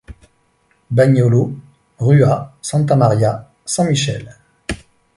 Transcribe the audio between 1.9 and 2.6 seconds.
Rua,